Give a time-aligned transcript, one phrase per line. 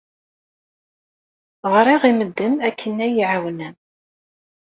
[1.73, 3.75] Ɣriɣ i medden akken ad iyi-ɛawnen.